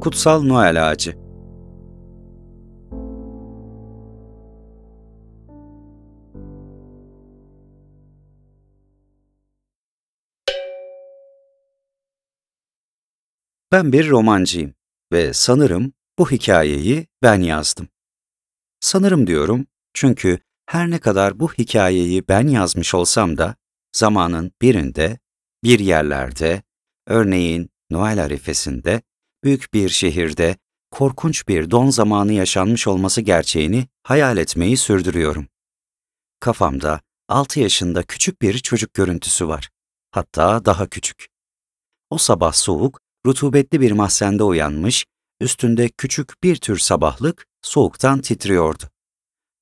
Kutsal 0.00 0.42
Noel 0.42 0.88
Ağacı 0.90 1.26
Ben 13.72 13.92
bir 13.92 14.08
romancıyım 14.10 14.74
ve 15.12 15.32
sanırım 15.32 15.92
bu 16.18 16.30
hikayeyi 16.30 17.06
ben 17.22 17.40
yazdım. 17.40 17.88
Sanırım 18.80 19.26
diyorum 19.26 19.66
çünkü 19.94 20.38
her 20.66 20.90
ne 20.90 20.98
kadar 20.98 21.40
bu 21.40 21.52
hikayeyi 21.52 22.28
ben 22.28 22.48
yazmış 22.48 22.94
olsam 22.94 23.38
da 23.38 23.56
zamanın 23.92 24.52
birinde, 24.62 25.18
bir 25.64 25.78
yerlerde, 25.78 26.62
örneğin 27.06 27.70
Noel 27.90 28.24
arifesinde, 28.24 29.02
büyük 29.44 29.74
bir 29.74 29.88
şehirde 29.88 30.56
korkunç 30.90 31.48
bir 31.48 31.70
don 31.70 31.90
zamanı 31.90 32.32
yaşanmış 32.32 32.86
olması 32.86 33.20
gerçeğini 33.20 33.86
hayal 34.02 34.36
etmeyi 34.36 34.76
sürdürüyorum. 34.76 35.46
Kafamda 36.40 37.00
6 37.28 37.60
yaşında 37.60 38.02
küçük 38.02 38.42
bir 38.42 38.58
çocuk 38.58 38.94
görüntüsü 38.94 39.48
var. 39.48 39.70
Hatta 40.10 40.64
daha 40.64 40.86
küçük. 40.86 41.28
O 42.10 42.18
sabah 42.18 42.52
soğuk, 42.52 43.00
rutubetli 43.26 43.80
bir 43.80 43.92
mahzende 43.92 44.42
uyanmış, 44.42 45.06
üstünde 45.40 45.88
küçük 45.88 46.42
bir 46.42 46.56
tür 46.56 46.78
sabahlık 46.78 47.46
soğuktan 47.62 48.20
titriyordu. 48.20 48.84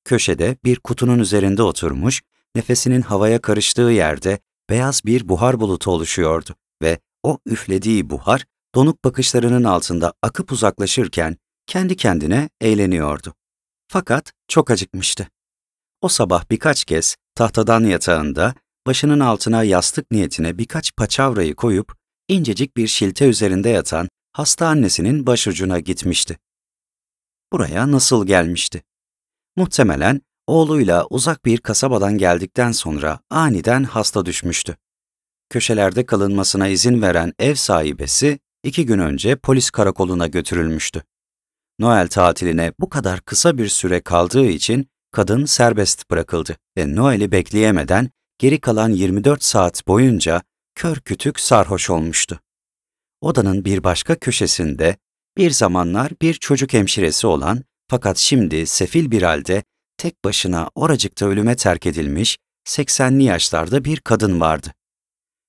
Köşede 0.03 0.57
bir 0.63 0.79
kutunun 0.79 1.19
üzerinde 1.19 1.63
oturmuş, 1.63 2.21
nefesinin 2.55 3.01
havaya 3.01 3.41
karıştığı 3.41 3.81
yerde 3.81 4.39
beyaz 4.69 5.05
bir 5.05 5.29
buhar 5.29 5.59
bulutu 5.59 5.91
oluşuyordu 5.91 6.55
ve 6.81 6.99
o 7.23 7.39
üflediği 7.45 8.09
buhar 8.09 8.45
donuk 8.75 9.03
bakışlarının 9.03 9.63
altında 9.63 10.13
akıp 10.21 10.51
uzaklaşırken 10.51 11.37
kendi 11.67 11.95
kendine 11.95 12.49
eğleniyordu. 12.61 13.33
Fakat 13.87 14.33
çok 14.47 14.71
acıkmıştı. 14.71 15.27
O 16.01 16.07
sabah 16.07 16.49
birkaç 16.51 16.85
kez 16.85 17.15
tahtadan 17.35 17.83
yatağında 17.83 18.55
başının 18.87 19.19
altına 19.19 19.63
yastık 19.63 20.11
niyetine 20.11 20.57
birkaç 20.57 20.95
paçavrayı 20.95 21.55
koyup 21.55 21.95
incecik 22.27 22.77
bir 22.77 22.87
şilte 22.87 23.25
üzerinde 23.25 23.69
yatan 23.69 24.09
hasta 24.31 24.67
annesinin 24.67 25.27
başucuna 25.27 25.79
gitmişti. 25.79 26.37
Buraya 27.51 27.91
nasıl 27.91 28.27
gelmişti? 28.27 28.83
Muhtemelen 29.55 30.21
oğluyla 30.47 31.05
uzak 31.09 31.45
bir 31.45 31.57
kasabadan 31.57 32.17
geldikten 32.17 32.71
sonra 32.71 33.19
aniden 33.29 33.83
hasta 33.83 34.25
düşmüştü. 34.25 34.77
Köşelerde 35.49 36.05
kalınmasına 36.05 36.67
izin 36.67 37.01
veren 37.01 37.33
ev 37.39 37.55
sahibesi 37.55 38.39
iki 38.65 38.85
gün 38.85 38.99
önce 38.99 39.35
polis 39.35 39.69
karakoluna 39.69 40.27
götürülmüştü. 40.27 41.03
Noel 41.79 42.07
tatiline 42.07 42.73
bu 42.79 42.89
kadar 42.89 43.21
kısa 43.21 43.57
bir 43.57 43.67
süre 43.67 44.01
kaldığı 44.01 44.45
için 44.45 44.89
kadın 45.11 45.45
serbest 45.45 46.11
bırakıldı 46.11 46.57
ve 46.77 46.95
Noel'i 46.95 47.31
bekleyemeden 47.31 48.09
geri 48.37 48.61
kalan 48.61 48.89
24 48.89 49.43
saat 49.43 49.87
boyunca 49.87 50.41
kör 50.75 50.95
kütük 50.95 51.39
sarhoş 51.39 51.89
olmuştu. 51.89 52.39
Odanın 53.21 53.65
bir 53.65 53.83
başka 53.83 54.15
köşesinde 54.15 54.97
bir 55.37 55.51
zamanlar 55.51 56.11
bir 56.21 56.33
çocuk 56.33 56.73
hemşiresi 56.73 57.27
olan 57.27 57.63
fakat 57.89 58.17
şimdi 58.17 58.65
sefil 58.65 59.11
bir 59.11 59.21
halde 59.21 59.63
tek 59.97 60.23
başına 60.23 60.69
oracıkta 60.75 61.25
ölüme 61.25 61.55
terk 61.55 61.85
edilmiş 61.85 62.37
80'li 62.67 63.23
yaşlarda 63.23 63.85
bir 63.85 63.99
kadın 63.99 64.39
vardı. 64.39 64.73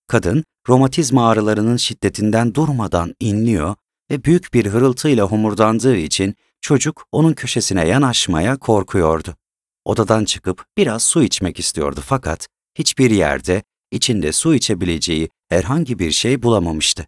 Kadın, 0.09 0.45
romatizma 0.69 1.29
ağrılarının 1.29 1.77
şiddetinden 1.77 2.55
durmadan 2.55 3.15
inliyor 3.21 3.75
ve 4.11 4.25
büyük 4.25 4.55
bir 4.55 4.67
hırıltıyla 4.67 5.25
homurdandığı 5.27 5.97
için 5.97 6.35
çocuk 6.61 7.07
onun 7.13 7.33
köşesine 7.33 7.89
yanaşmaya 7.89 8.57
korkuyordu. 8.57 9.37
Odadan 9.85 10.25
çıkıp 10.25 10.65
biraz 10.77 11.03
su 11.03 11.23
içmek 11.23 11.59
istiyordu 11.59 12.01
fakat 12.05 12.49
hiçbir 12.75 13.11
yerde 13.11 13.63
içinde 13.91 14.33
su 14.33 14.55
içebileceği 14.55 15.29
herhangi 15.49 15.99
bir 15.99 16.11
şey 16.11 16.43
bulamamıştı. 16.43 17.07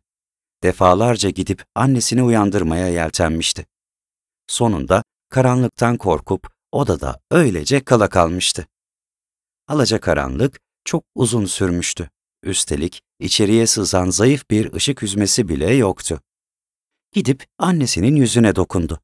Defalarca 0.62 1.30
gidip 1.30 1.64
annesini 1.74 2.22
uyandırmaya 2.22 2.88
yeltenmişti. 2.88 3.66
Sonunda 4.46 5.02
karanlıktan 5.28 5.96
korkup 5.96 6.50
odada 6.72 7.20
öylece 7.30 7.84
kala 7.84 8.08
kalmıştı. 8.08 8.66
Alacakaranlık 9.68 10.60
çok 10.84 11.04
uzun 11.14 11.44
sürmüştü. 11.44 12.10
Üstelik 12.42 13.02
içeriye 13.18 13.66
sızan 13.66 14.10
zayıf 14.10 14.50
bir 14.50 14.72
ışık 14.72 15.02
hüzmesi 15.02 15.48
bile 15.48 15.74
yoktu. 15.74 16.20
Gidip 17.12 17.44
annesinin 17.58 18.16
yüzüne 18.16 18.56
dokundu. 18.56 19.00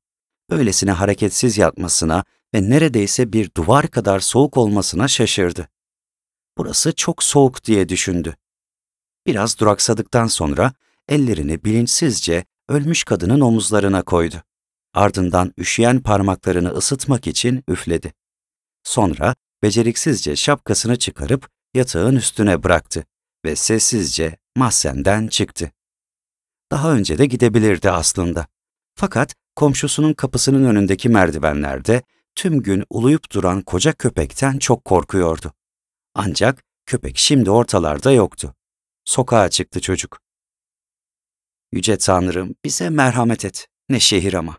Öylesine 0.50 0.92
hareketsiz 0.92 1.58
yatmasına 1.58 2.24
ve 2.54 2.70
neredeyse 2.70 3.32
bir 3.32 3.50
duvar 3.56 3.88
kadar 3.88 4.20
soğuk 4.20 4.56
olmasına 4.56 5.08
şaşırdı. 5.08 5.68
Burası 6.58 6.94
çok 6.94 7.22
soğuk 7.22 7.64
diye 7.64 7.88
düşündü. 7.88 8.36
Biraz 9.26 9.58
duraksadıktan 9.58 10.26
sonra 10.26 10.72
ellerini 11.08 11.64
bilinçsizce 11.64 12.44
ölmüş 12.68 13.04
kadının 13.04 13.40
omuzlarına 13.40 14.02
koydu. 14.02 14.42
Ardından 14.94 15.52
üşüyen 15.58 16.00
parmaklarını 16.00 16.68
ısıtmak 16.70 17.26
için 17.26 17.64
üfledi. 17.68 18.12
Sonra 18.84 19.34
beceriksizce 19.62 20.36
şapkasını 20.36 20.98
çıkarıp 20.98 21.48
yatağın 21.74 22.16
üstüne 22.16 22.62
bıraktı 22.62 23.04
ve 23.44 23.56
sessizce 23.56 24.36
mahzenden 24.56 25.26
çıktı. 25.26 25.72
Daha 26.70 26.92
önce 26.92 27.18
de 27.18 27.26
gidebilirdi 27.26 27.90
aslında. 27.90 28.46
Fakat 28.94 29.34
komşusunun 29.56 30.12
kapısının 30.12 30.64
önündeki 30.64 31.08
merdivenlerde 31.08 32.02
tüm 32.34 32.62
gün 32.62 32.84
uluyup 32.90 33.32
duran 33.32 33.62
koca 33.62 33.92
köpekten 33.92 34.58
çok 34.58 34.84
korkuyordu. 34.84 35.52
Ancak 36.14 36.64
köpek 36.86 37.18
şimdi 37.18 37.50
ortalarda 37.50 38.12
yoktu. 38.12 38.54
Sokağa 39.04 39.50
çıktı 39.50 39.80
çocuk. 39.80 40.20
Yüce 41.72 41.98
Tanrım 41.98 42.54
bize 42.64 42.90
merhamet 42.90 43.44
et, 43.44 43.68
ne 43.88 44.00
şehir 44.00 44.34
ama. 44.34 44.58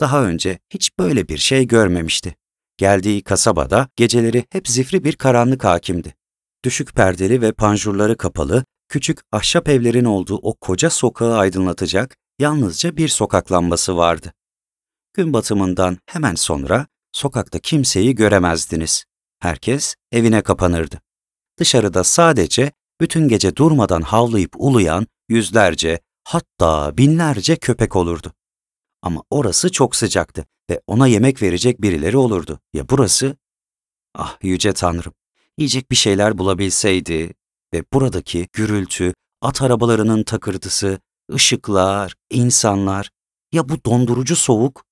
Daha 0.00 0.24
önce 0.24 0.58
hiç 0.70 0.98
böyle 0.98 1.28
bir 1.28 1.38
şey 1.38 1.66
görmemişti. 1.66 2.36
Geldiği 2.76 3.22
kasabada 3.22 3.88
geceleri 3.96 4.46
hep 4.50 4.68
zifri 4.68 5.04
bir 5.04 5.16
karanlık 5.16 5.64
hakimdi. 5.64 6.14
Düşük 6.64 6.94
perdeli 6.94 7.40
ve 7.40 7.52
panjurları 7.52 8.16
kapalı, 8.16 8.64
küçük 8.88 9.20
ahşap 9.32 9.68
evlerin 9.68 10.04
olduğu 10.04 10.36
o 10.36 10.54
koca 10.54 10.90
sokağı 10.90 11.38
aydınlatacak 11.38 12.16
yalnızca 12.38 12.96
bir 12.96 13.08
sokak 13.08 13.52
lambası 13.52 13.96
vardı. 13.96 14.32
Gün 15.14 15.32
batımından 15.32 15.98
hemen 16.06 16.34
sonra 16.34 16.86
sokakta 17.12 17.58
kimseyi 17.58 18.14
göremezdiniz. 18.14 19.04
Herkes 19.38 19.94
evine 20.12 20.42
kapanırdı. 20.42 21.00
Dışarıda 21.58 22.04
sadece 22.04 22.72
bütün 23.00 23.28
gece 23.28 23.56
durmadan 23.56 24.02
havlayıp 24.02 24.52
uluyan 24.56 25.06
yüzlerce, 25.28 26.00
hatta 26.24 26.96
binlerce 26.96 27.56
köpek 27.56 27.96
olurdu. 27.96 28.32
Ama 29.02 29.22
orası 29.30 29.72
çok 29.72 29.96
sıcaktı 29.96 30.46
ve 30.70 30.80
ona 30.86 31.06
yemek 31.06 31.42
verecek 31.42 31.82
birileri 31.82 32.16
olurdu. 32.16 32.60
Ya 32.72 32.88
burası? 32.88 33.36
Ah 34.14 34.38
yüce 34.42 34.72
Tanrım, 34.72 35.12
yiyecek 35.58 35.90
bir 35.90 35.96
şeyler 35.96 36.38
bulabilseydi 36.38 37.34
ve 37.74 37.84
buradaki 37.92 38.48
gürültü, 38.52 39.14
at 39.42 39.62
arabalarının 39.62 40.22
takırtısı, 40.22 41.00
ışıklar, 41.32 42.14
insanlar, 42.30 43.10
ya 43.52 43.68
bu 43.68 43.84
dondurucu 43.84 44.36
soğuk? 44.36 44.84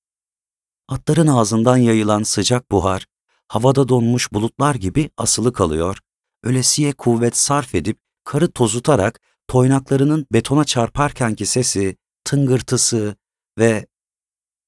Atların 0.87 1.27
ağzından 1.27 1.77
yayılan 1.77 2.23
sıcak 2.23 2.71
buhar, 2.71 3.05
havada 3.47 3.89
donmuş 3.89 4.33
bulutlar 4.33 4.75
gibi 4.75 5.09
asılı 5.17 5.53
kalıyor, 5.53 5.99
ölesiye 6.43 6.93
kuvvet 6.93 7.37
sarf 7.37 7.75
edip 7.75 7.99
karı 8.23 8.51
tozutarak 8.51 9.19
toynaklarının 9.47 10.25
betona 10.33 10.65
çarparkenki 10.65 11.45
sesi, 11.45 11.97
tıngırtısı 12.23 13.15
ve 13.59 13.87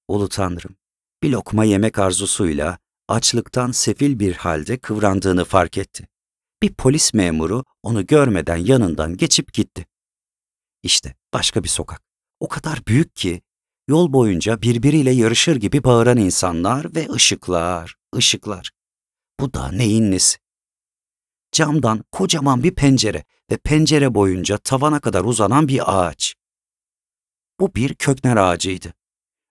Ulu 0.07 0.29
Tanrım, 0.29 0.75
bir 1.23 1.29
lokma 1.29 1.63
yemek 1.63 1.99
arzusuyla 1.99 2.77
açlıktan 3.07 3.71
sefil 3.71 4.19
bir 4.19 4.35
halde 4.35 4.77
kıvrandığını 4.77 5.45
fark 5.45 5.77
etti. 5.77 6.07
Bir 6.61 6.73
polis 6.73 7.13
memuru 7.13 7.63
onu 7.83 8.05
görmeden 8.05 8.57
yanından 8.57 9.17
geçip 9.17 9.53
gitti. 9.53 9.85
İşte 10.83 11.15
başka 11.33 11.63
bir 11.63 11.69
sokak. 11.69 12.01
O 12.39 12.47
kadar 12.47 12.87
büyük 12.87 13.15
ki 13.15 13.41
yol 13.87 14.13
boyunca 14.13 14.61
birbiriyle 14.61 15.11
yarışır 15.11 15.55
gibi 15.55 15.83
bağıran 15.83 16.17
insanlar 16.17 16.95
ve 16.95 17.07
ışıklar, 17.11 17.95
ışıklar. 18.15 18.71
Bu 19.39 19.53
da 19.53 19.71
neyin 19.71 20.11
nesi? 20.11 20.37
Camdan 21.51 22.03
kocaman 22.11 22.63
bir 22.63 22.75
pencere 22.75 23.23
ve 23.51 23.57
pencere 23.57 24.15
boyunca 24.15 24.57
tavana 24.57 24.99
kadar 24.99 25.23
uzanan 25.23 25.67
bir 25.67 26.07
ağaç. 26.07 26.35
Bu 27.59 27.75
bir 27.75 27.95
kökner 27.95 28.37
ağacıydı. 28.37 28.93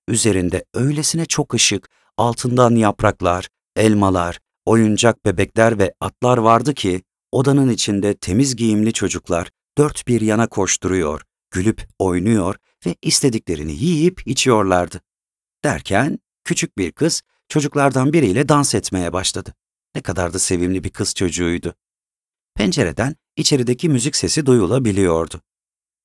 Üzerinde 0.09 0.65
öylesine 0.75 1.27
çok 1.27 1.55
ışık, 1.55 1.91
altından 2.17 2.75
yapraklar, 2.75 3.49
elmalar, 3.77 4.41
oyuncak 4.67 5.25
bebekler 5.27 5.79
ve 5.79 5.95
atlar 6.01 6.39
vardı 6.39 6.75
ki 6.75 7.03
odanın 7.33 7.69
içinde 7.69 8.15
temiz 8.15 8.57
giyimli 8.57 8.93
çocuklar 8.93 9.51
dört 9.79 10.09
bir 10.09 10.21
yana 10.21 10.47
koşturuyor, 10.47 11.23
gülüp 11.51 11.89
oynuyor, 11.99 12.57
ve 12.87 12.97
istediklerini 13.03 13.73
yiyip 13.73 14.27
içiyorlardı. 14.27 15.01
Derken 15.65 16.19
küçük 16.45 16.79
bir 16.79 16.93
kız 16.93 17.23
çocuklardan 17.49 18.13
biriyle 18.13 18.49
dans 18.49 18.75
etmeye 18.75 19.13
başladı. 19.13 19.55
Ne 19.95 20.03
kadar 20.03 20.35
da 20.35 20.39
sevimli 20.39 20.85
bir 20.85 20.91
kız 20.91 21.15
çocuğuydu. 21.15 21.75
Pencereden 22.55 23.17
içerideki 23.37 23.89
müzik 23.89 24.17
sesi 24.17 24.47
duyulabiliyordu. 24.47 25.41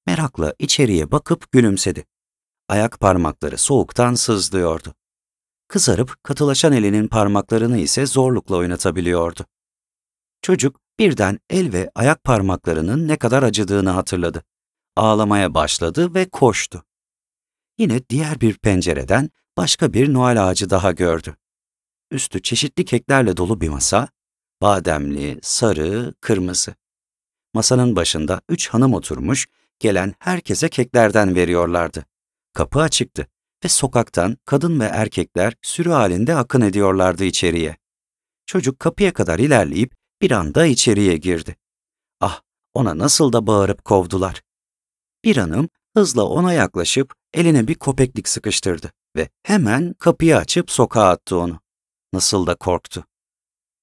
Merakla 0.07 0.53
içeriye 0.59 1.11
bakıp 1.11 1.51
gülümsedi. 1.51 2.05
Ayak 2.67 2.99
parmakları 2.99 3.57
soğuktan 3.57 4.13
sızlıyordu. 4.13 4.95
Kızarıp 5.69 6.23
katılaşan 6.23 6.73
elinin 6.73 7.07
parmaklarını 7.07 7.77
ise 7.77 8.05
zorlukla 8.05 8.55
oynatabiliyordu. 8.55 9.45
Çocuk 10.41 10.79
birden 10.99 11.39
el 11.49 11.73
ve 11.73 11.91
ayak 11.95 12.23
parmaklarının 12.23 13.07
ne 13.07 13.17
kadar 13.17 13.43
acıdığını 13.43 13.89
hatırladı. 13.89 14.43
Ağlamaya 14.95 15.53
başladı 15.53 16.13
ve 16.13 16.29
koştu. 16.29 16.83
Yine 17.77 18.09
diğer 18.09 18.41
bir 18.41 18.57
pencereden 18.57 19.29
başka 19.57 19.93
bir 19.93 20.13
Noel 20.13 20.47
ağacı 20.47 20.69
daha 20.69 20.91
gördü. 20.91 21.35
Üstü 22.11 22.41
çeşitli 22.41 22.85
keklerle 22.85 23.37
dolu 23.37 23.61
bir 23.61 23.69
masa, 23.69 24.07
bademli, 24.61 25.39
sarı, 25.41 26.13
kırmızı. 26.21 26.75
Masanın 27.53 27.95
başında 27.95 28.41
üç 28.49 28.69
hanım 28.69 28.93
oturmuş, 28.93 29.47
gelen 29.79 30.13
herkese 30.19 30.69
keklerden 30.69 31.35
veriyorlardı. 31.35 32.05
Kapı 32.53 32.79
açıktı 32.79 33.27
ve 33.65 33.69
sokaktan 33.69 34.37
kadın 34.45 34.79
ve 34.79 34.85
erkekler 34.85 35.53
sürü 35.61 35.89
halinde 35.89 36.35
akın 36.35 36.61
ediyorlardı 36.61 37.23
içeriye. 37.23 37.77
Çocuk 38.45 38.79
kapıya 38.79 39.13
kadar 39.13 39.39
ilerleyip 39.39 39.95
bir 40.21 40.31
anda 40.31 40.65
içeriye 40.65 41.17
girdi. 41.17 41.55
Ah, 42.21 42.41
ona 42.73 42.97
nasıl 42.97 43.33
da 43.33 43.47
bağırıp 43.47 43.85
kovdular. 43.85 44.41
Bir 45.23 45.37
hanım 45.37 45.69
hızla 45.97 46.23
ona 46.23 46.53
yaklaşıp 46.53 47.13
eline 47.33 47.67
bir 47.67 47.75
kopeklik 47.75 48.29
sıkıştırdı 48.29 48.91
ve 49.15 49.29
hemen 49.43 49.93
kapıyı 49.93 50.37
açıp 50.37 50.71
sokağa 50.71 51.09
attı 51.09 51.37
onu. 51.37 51.59
Nasıl 52.13 52.47
da 52.47 52.55
korktu. 52.55 53.05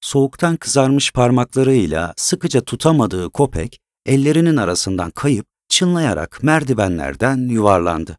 Soğuktan 0.01 0.57
kızarmış 0.57 1.11
parmaklarıyla 1.11 2.13
sıkıca 2.17 2.61
tutamadığı 2.61 3.29
kopek 3.29 3.79
ellerinin 4.05 4.57
arasından 4.57 5.11
kayıp 5.11 5.45
çınlayarak 5.69 6.43
merdivenlerden 6.43 7.37
yuvarlandı. 7.37 8.17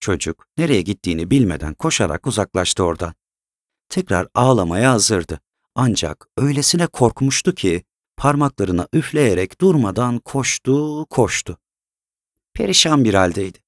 Çocuk 0.00 0.46
nereye 0.58 0.82
gittiğini 0.82 1.30
bilmeden 1.30 1.74
koşarak 1.74 2.26
uzaklaştı 2.26 2.84
oradan. 2.84 3.14
Tekrar 3.88 4.28
ağlamaya 4.34 4.92
hazırdı. 4.92 5.40
Ancak 5.74 6.28
öylesine 6.36 6.86
korkmuştu 6.86 7.54
ki 7.54 7.84
parmaklarına 8.16 8.88
üfleyerek 8.92 9.60
durmadan 9.60 10.18
koştu, 10.18 11.06
koştu. 11.06 11.58
Perişan 12.54 13.04
bir 13.04 13.14
haldeydi. 13.14 13.58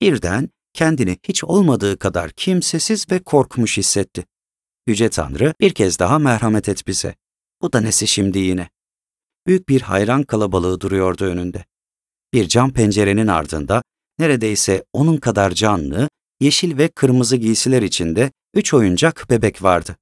Birden 0.00 0.50
kendini 0.72 1.18
hiç 1.22 1.44
olmadığı 1.44 1.98
kadar 1.98 2.30
kimsesiz 2.30 3.10
ve 3.10 3.22
korkmuş 3.22 3.78
hissetti. 3.78 4.26
Yüce 4.86 5.08
Tanrı 5.08 5.54
bir 5.60 5.74
kez 5.74 5.98
daha 5.98 6.18
merhamet 6.18 6.68
et 6.68 6.86
bize. 6.86 7.14
Bu 7.62 7.72
da 7.72 7.80
nesi 7.80 8.06
şimdi 8.06 8.38
yine? 8.38 8.68
Büyük 9.46 9.68
bir 9.68 9.80
hayran 9.80 10.22
kalabalığı 10.22 10.80
duruyordu 10.80 11.24
önünde. 11.24 11.64
Bir 12.32 12.48
cam 12.48 12.72
pencerenin 12.72 13.26
ardında 13.26 13.82
neredeyse 14.18 14.84
onun 14.92 15.16
kadar 15.16 15.50
canlı, 15.50 16.08
yeşil 16.40 16.78
ve 16.78 16.88
kırmızı 16.88 17.36
giysiler 17.36 17.82
içinde 17.82 18.32
üç 18.54 18.74
oyuncak 18.74 19.26
bebek 19.30 19.62
vardı. 19.62 19.96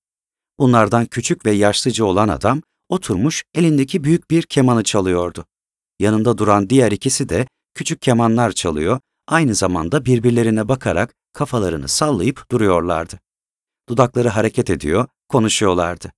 Bunlardan 0.59 1.07
küçük 1.07 1.47
ve 1.47 1.53
yaşlıca 1.53 2.05
olan 2.05 2.29
adam 2.29 2.63
oturmuş 2.89 3.45
elindeki 3.55 4.05
büyük 4.05 4.31
bir 4.31 4.43
kemanı 4.43 4.85
çalıyordu. 4.85 5.45
Yanında 6.01 6.39
duran 6.39 6.71
diğer 6.71 6.93
ikisi 6.93 7.29
de 7.29 7.47
küçük 7.75 8.03
kemanlar 8.03 8.53
çalıyor, 8.53 9.01
aynı 9.29 9.55
zamanda 9.55 10.05
birbirlerine 10.05 10.69
bakarak 10.69 11.15
kafalarını 11.33 11.89
sallayıp 11.89 12.51
duruyorlardı. 12.51 13.21
Dudakları 13.89 14.29
hareket 14.29 14.71
ediyor, 14.71 15.07
konuşuyorlardı. 15.29 16.13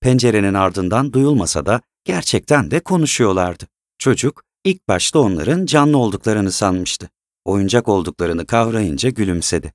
Pencerenin 0.00 0.54
ardından 0.54 1.12
duyulmasa 1.12 1.66
da 1.66 1.80
gerçekten 2.04 2.70
de 2.70 2.80
konuşuyorlardı. 2.80 3.64
Çocuk 3.98 4.42
ilk 4.64 4.88
başta 4.88 5.18
onların 5.18 5.66
canlı 5.66 5.98
olduklarını 5.98 6.52
sanmıştı. 6.52 7.10
Oyuncak 7.50 7.88
olduklarını 7.88 8.46
kavrayınca 8.46 9.10
gülümsedi. 9.10 9.72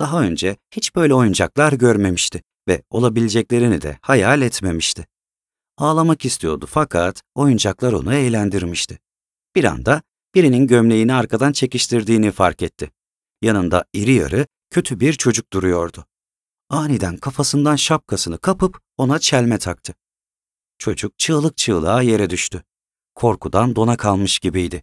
Daha 0.00 0.22
önce 0.22 0.56
hiç 0.70 0.96
böyle 0.96 1.14
oyuncaklar 1.14 1.72
görmemişti 1.72 2.42
ve 2.68 2.82
olabileceklerini 2.90 3.82
de 3.82 3.98
hayal 4.02 4.42
etmemişti. 4.42 5.06
Ağlamak 5.76 6.24
istiyordu 6.24 6.66
fakat 6.68 7.22
oyuncaklar 7.34 7.92
onu 7.92 8.14
eğlendirmişti. 8.14 8.98
Bir 9.54 9.64
anda 9.64 10.02
birinin 10.34 10.66
gömleğini 10.66 11.14
arkadan 11.14 11.52
çekiştirdiğini 11.52 12.30
fark 12.30 12.62
etti. 12.62 12.90
Yanında 13.42 13.84
iri 13.92 14.12
yarı, 14.12 14.46
kötü 14.70 15.00
bir 15.00 15.12
çocuk 15.12 15.52
duruyordu. 15.52 16.04
Aniden 16.68 17.16
kafasından 17.16 17.76
şapkasını 17.76 18.38
kapıp 18.38 18.80
ona 18.96 19.18
çelme 19.18 19.58
taktı. 19.58 19.94
Çocuk 20.78 21.18
çığlık 21.18 21.56
çığlığa 21.56 22.02
yere 22.02 22.30
düştü. 22.30 22.62
Korkudan 23.14 23.76
dona 23.76 23.96
kalmış 23.96 24.38
gibiydi. 24.38 24.82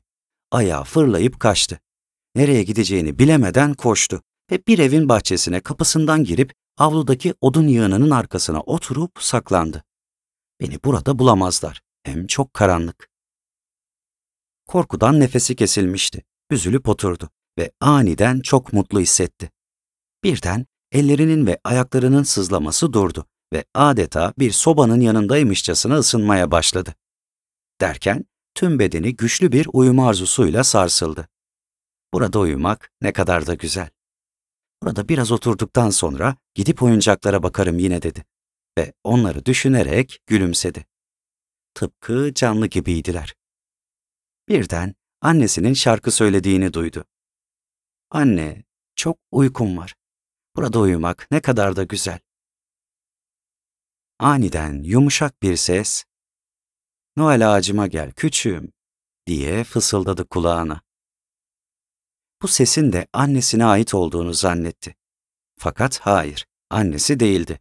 Ayağı 0.52 0.84
fırlayıp 0.84 1.40
kaçtı. 1.40 1.80
Nereye 2.36 2.64
gideceğini 2.64 3.20
bilemeden 3.20 3.74
koştu 3.74 4.22
ve 4.52 4.68
bir 4.68 4.80
evin 4.80 5.10
bahçesine 5.10 5.60
kapısından 5.60 6.24
girip 6.24 6.54
avludaki 6.78 7.34
odun 7.42 7.68
yığınının 7.68 8.10
arkasına 8.10 8.62
oturup 8.62 9.12
saklandı. 9.20 9.84
Beni 10.62 10.84
burada 10.84 11.20
bulamazlar. 11.20 11.82
Hem 12.04 12.28
çok 12.28 12.54
karanlık. 12.54 13.10
Korkudan 14.68 15.20
nefesi 15.20 15.56
kesilmişti. 15.56 16.24
Üzülüp 16.52 16.90
oturdu 16.90 17.30
ve 17.58 17.72
aniden 17.82 18.40
çok 18.40 18.74
mutlu 18.74 19.00
hissetti. 19.00 19.52
Birden 20.24 20.66
ellerinin 20.92 21.46
ve 21.46 21.60
ayaklarının 21.64 22.24
sızlaması 22.24 22.94
durdu 22.94 23.26
ve 23.54 23.66
adeta 23.74 24.34
bir 24.40 24.52
sobanın 24.52 25.00
yanındaymışçasına 25.00 25.96
ısınmaya 25.96 26.52
başladı. 26.52 26.96
Derken 27.82 28.26
tüm 28.56 28.80
bedeni 28.80 29.16
güçlü 29.16 29.52
bir 29.52 29.68
uyuma 29.74 30.08
arzusuyla 30.08 30.64
sarsıldı. 30.64 31.28
Burada 32.16 32.40
uyumak 32.40 32.92
ne 33.02 33.14
kadar 33.14 33.48
da 33.48 33.54
güzel. 33.54 33.90
Burada 34.84 35.10
biraz 35.10 35.32
oturduktan 35.32 35.90
sonra 35.90 36.36
gidip 36.54 36.84
oyuncaklara 36.84 37.44
bakarım 37.44 37.80
yine 37.80 38.02
dedi 38.02 38.26
ve 38.78 38.94
onları 39.04 39.46
düşünerek 39.46 40.20
gülümsedi. 40.28 40.86
Tıpkı 41.74 42.34
canlı 42.34 42.68
gibiydiler. 42.68 43.36
Birden 44.50 44.96
annesinin 45.22 45.74
şarkı 45.74 46.12
söylediğini 46.12 46.74
duydu. 46.74 47.06
Anne, 48.10 48.64
çok 48.96 49.18
uykum 49.32 49.78
var. 49.78 49.96
Burada 50.56 50.80
uyumak 50.80 51.28
ne 51.32 51.42
kadar 51.42 51.76
da 51.76 51.84
güzel. 51.84 52.20
Aniden 54.20 54.84
yumuşak 54.84 55.42
bir 55.42 55.56
ses, 55.56 56.04
Noel 57.18 57.56
ağacıma 57.56 57.88
gel 57.88 58.12
küçüğüm, 58.12 58.74
diye 59.28 59.64
fısıldadı 59.64 60.28
kulağına. 60.28 60.85
Bu 62.46 62.50
sesin 62.50 62.94
de 62.94 63.08
annesine 63.14 63.66
ait 63.66 63.94
olduğunu 63.94 64.34
zannetti. 64.34 64.96
Fakat 65.60 66.00
hayır, 66.00 66.46
annesi 66.70 67.20
değildi. 67.20 67.60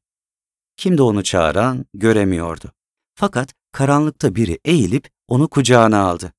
Kimdi 0.77 1.03
onu 1.03 1.23
çağıran 1.23 1.87
göremiyordu. 1.95 2.73
Fakat 3.15 3.55
karanlıkta 3.73 4.35
biri 4.35 4.59
eğilip 4.65 5.11
onu 5.29 5.49
kucağına 5.49 5.99
aldı. 5.99 6.33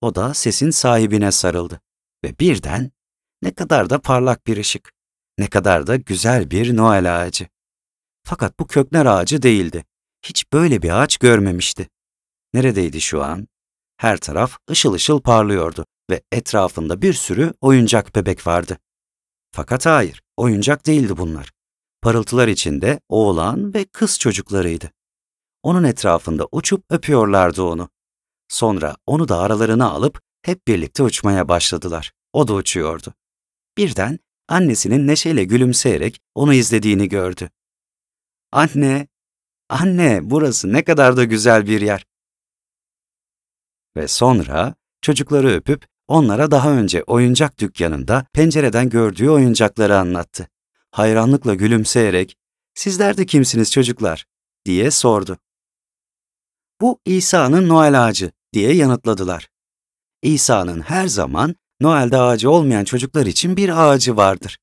O 0.00 0.14
da 0.14 0.34
sesin 0.34 0.70
sahibine 0.70 1.32
sarıldı. 1.32 1.80
Ve 2.24 2.38
birden 2.38 2.90
ne 3.42 3.54
kadar 3.54 3.90
da 3.90 4.00
parlak 4.00 4.46
bir 4.46 4.56
ışık, 4.56 4.92
ne 5.38 5.48
kadar 5.48 5.86
da 5.86 5.96
güzel 5.96 6.50
bir 6.50 6.76
Noel 6.76 7.22
ağacı. 7.22 7.48
Fakat 8.24 8.58
bu 8.60 8.66
kökler 8.66 9.06
ağacı 9.06 9.42
değildi. 9.42 9.84
Hiç 10.22 10.52
böyle 10.52 10.82
bir 10.82 11.02
ağaç 11.02 11.16
görmemişti. 11.16 11.88
Neredeydi 12.54 13.00
şu 13.00 13.24
an? 13.24 13.48
Her 13.96 14.16
taraf 14.16 14.58
ışıl 14.70 14.92
ışıl 14.92 15.20
parlıyordu 15.20 15.86
ve 16.10 16.22
etrafında 16.32 17.02
bir 17.02 17.12
sürü 17.12 17.52
oyuncak 17.60 18.16
bebek 18.16 18.46
vardı. 18.46 18.78
Fakat 19.52 19.86
hayır, 19.86 20.22
oyuncak 20.36 20.86
değildi 20.86 21.16
bunlar. 21.16 21.50
Parıltılar 22.02 22.48
içinde 22.48 23.00
oğlan 23.08 23.74
ve 23.74 23.84
kız 23.84 24.18
çocuklarıydı. 24.18 24.90
Onun 25.62 25.84
etrafında 25.84 26.48
uçup 26.52 26.84
öpüyorlardı 26.90 27.62
onu. 27.62 27.88
Sonra 28.48 28.96
onu 29.06 29.28
da 29.28 29.38
aralarına 29.38 29.90
alıp 29.90 30.20
hep 30.42 30.66
birlikte 30.66 31.02
uçmaya 31.02 31.48
başladılar. 31.48 32.12
O 32.32 32.48
da 32.48 32.54
uçuyordu. 32.54 33.14
Birden 33.76 34.18
annesinin 34.48 35.06
neşeyle 35.06 35.44
gülümseyerek 35.44 36.20
onu 36.34 36.54
izlediğini 36.54 37.08
gördü. 37.08 37.50
Anne, 38.52 39.08
anne 39.68 40.20
burası 40.22 40.72
ne 40.72 40.84
kadar 40.84 41.16
da 41.16 41.24
güzel 41.24 41.66
bir 41.66 41.80
yer. 41.80 42.06
Ve 43.96 44.08
sonra 44.08 44.74
çocukları 45.02 45.48
öpüp 45.48 45.86
onlara 46.10 46.50
daha 46.50 46.70
önce 46.70 47.02
oyuncak 47.02 47.58
dükkanında 47.58 48.26
pencereden 48.32 48.88
gördüğü 48.88 49.28
oyuncakları 49.28 49.98
anlattı. 49.98 50.48
Hayranlıkla 50.90 51.54
gülümseyerek, 51.54 52.36
''Sizler 52.74 53.16
de 53.16 53.26
kimsiniz 53.26 53.72
çocuklar?'' 53.72 54.26
diye 54.64 54.90
sordu. 54.90 55.38
''Bu 56.80 56.98
İsa'nın 57.04 57.68
Noel 57.68 58.06
ağacı.'' 58.06 58.32
diye 58.52 58.74
yanıtladılar. 58.74 59.48
İsa'nın 60.22 60.80
her 60.80 61.06
zaman 61.06 61.56
Noel'de 61.80 62.16
ağacı 62.16 62.50
olmayan 62.50 62.84
çocuklar 62.84 63.26
için 63.26 63.56
bir 63.56 63.68
ağacı 63.68 64.16
vardır. 64.16 64.58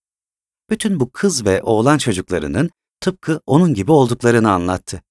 Bütün 0.70 1.00
bu 1.00 1.12
kız 1.12 1.46
ve 1.46 1.62
oğlan 1.62 1.98
çocuklarının 1.98 2.70
tıpkı 3.02 3.42
onun 3.46 3.74
gibi 3.74 3.92
olduklarını 3.92 4.52
anlattı. 4.52 5.02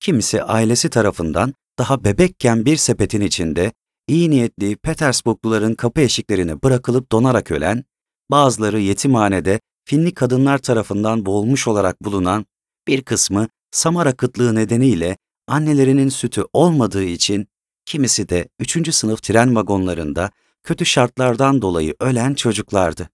Kimisi 0.00 0.42
ailesi 0.42 0.90
tarafından 0.90 1.54
daha 1.78 2.04
bebekken 2.04 2.64
bir 2.64 2.76
sepetin 2.76 3.20
içinde 3.20 3.72
iyi 4.10 4.30
niyetli 4.30 4.76
Petersburgluların 4.76 5.74
kapı 5.74 6.00
eşiklerine 6.00 6.62
bırakılıp 6.62 7.12
donarak 7.12 7.50
ölen, 7.50 7.84
bazıları 8.30 8.80
yetimhanede 8.80 9.60
Finli 9.84 10.14
kadınlar 10.14 10.58
tarafından 10.58 11.26
boğulmuş 11.26 11.68
olarak 11.68 12.04
bulunan, 12.04 12.46
bir 12.86 13.02
kısmı 13.02 13.48
Samara 13.70 14.12
kıtlığı 14.12 14.54
nedeniyle 14.54 15.16
annelerinin 15.48 16.08
sütü 16.08 16.44
olmadığı 16.52 17.04
için, 17.04 17.48
kimisi 17.84 18.28
de 18.28 18.48
üçüncü 18.58 18.92
sınıf 18.92 19.22
tren 19.22 19.56
vagonlarında 19.56 20.30
kötü 20.62 20.86
şartlardan 20.86 21.62
dolayı 21.62 21.94
ölen 22.00 22.34
çocuklardı. 22.34 23.08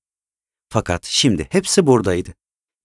Fakat 0.69 1.05
şimdi 1.05 1.47
hepsi 1.51 1.87
buradaydı. 1.87 2.31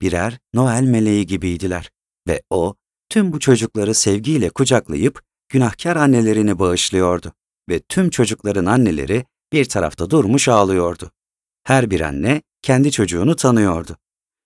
Birer 0.01 0.39
Noel 0.53 0.83
meleği 0.83 1.25
gibiydiler 1.25 1.91
ve 2.27 2.41
o 2.49 2.75
tüm 3.09 3.33
bu 3.33 3.39
çocukları 3.39 3.93
sevgiyle 3.93 4.49
kucaklayıp 4.49 5.21
günahkar 5.49 5.95
annelerini 5.95 6.59
bağışlıyordu 6.59 7.33
ve 7.71 7.79
tüm 7.79 8.09
çocukların 8.09 8.65
anneleri 8.65 9.25
bir 9.53 9.65
tarafta 9.65 10.09
durmuş 10.09 10.47
ağlıyordu. 10.47 11.11
Her 11.63 11.91
bir 11.91 12.01
anne 12.01 12.41
kendi 12.61 12.91
çocuğunu 12.91 13.35
tanıyordu. 13.35 13.97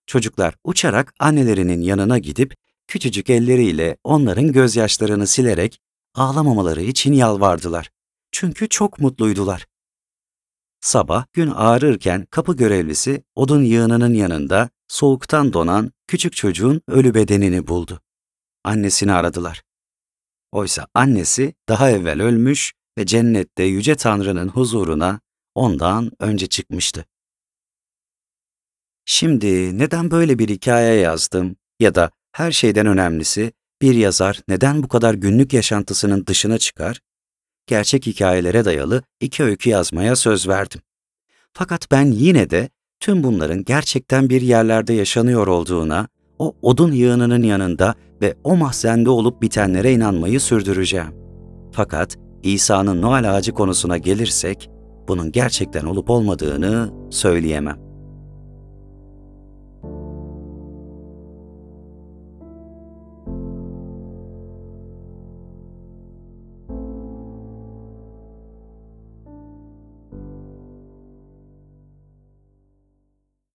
Çocuklar 0.08 0.56
uçarak 0.64 1.14
annelerinin 1.20 1.82
yanına 1.82 2.18
gidip 2.18 2.56
küçücük 2.88 3.30
elleriyle 3.30 3.98
onların 4.04 4.52
gözyaşlarını 4.52 5.28
silerek 5.28 5.80
ağlamamaları 6.16 6.82
için 6.82 7.14
yalvardılar. 7.14 7.92
Çünkü 8.32 8.70
çok 8.70 9.00
mutluydular. 9.00 9.66
Sabah 10.82 11.26
gün 11.34 11.52
ağrırken 11.52 12.28
kapı 12.32 12.56
görevlisi 12.56 13.24
odun 13.36 13.64
yığınının 13.64 14.14
yanında 14.14 14.70
soğuktan 14.88 15.54
donan 15.54 15.92
küçük 16.08 16.36
çocuğun 16.36 16.82
ölü 16.88 17.14
bedenini 17.14 17.68
buldu. 17.68 18.02
Annesini 18.64 19.14
aradılar. 19.14 19.64
Oysa 20.52 20.88
annesi 20.94 21.54
daha 21.70 21.92
evvel 21.92 22.22
ölmüş 22.22 22.74
ve 22.98 23.06
cennette 23.06 23.64
Yüce 23.64 23.96
Tanrı'nın 23.96 24.48
huzuruna 24.48 25.20
ondan 25.56 26.12
önce 26.20 26.48
çıkmıştı. 26.48 27.06
Şimdi 29.06 29.80
neden 29.80 30.12
böyle 30.12 30.40
bir 30.40 30.50
hikaye 30.50 31.00
yazdım 31.00 31.56
ya 31.80 31.96
da 31.96 32.12
her 32.32 32.52
şeyden 32.52 32.86
önemlisi 32.86 33.52
bir 33.82 33.96
yazar 33.96 34.42
neden 34.48 34.84
bu 34.84 34.88
kadar 34.88 35.14
günlük 35.14 35.54
yaşantısının 35.54 36.26
dışına 36.28 36.58
çıkar? 36.58 37.00
Gerçek 37.68 38.06
hikayelere 38.06 38.66
dayalı 38.66 39.04
iki 39.20 39.44
öykü 39.44 39.70
yazmaya 39.70 40.16
söz 40.16 40.48
verdim. 40.48 40.82
Fakat 41.54 41.92
ben 41.92 42.06
yine 42.06 42.50
de 42.50 42.70
tüm 43.00 43.24
bunların 43.24 43.64
gerçekten 43.64 44.30
bir 44.30 44.42
yerlerde 44.42 44.94
yaşanıyor 44.94 45.48
olduğuna, 45.48 46.08
o 46.40 46.56
odun 46.62 46.92
yığınının 46.92 47.44
yanında 47.44 47.96
ve 48.22 48.36
o 48.44 48.58
mahzende 48.58 49.10
olup 49.10 49.42
bitenlere 49.42 49.94
inanmayı 49.94 50.40
sürdüreceğim. 50.40 51.16
Fakat 51.72 52.18
İsa'nın 52.54 53.02
Noel 53.02 53.36
ağacı 53.36 53.54
konusuna 53.54 53.98
gelirsek, 53.98 54.70
bunun 55.08 55.32
gerçekten 55.32 55.86
olup 55.86 56.10
olmadığını 56.10 56.90
söyleyemem. 57.10 57.85